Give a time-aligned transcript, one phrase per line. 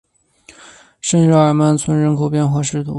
[0.99, 2.83] 圣日耳曼村人口变化图示